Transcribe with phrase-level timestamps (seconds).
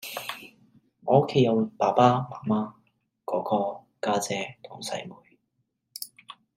[1.05, 2.73] 我屋企有爸爸媽媽，
[3.23, 5.13] 哥哥，家姐同細妹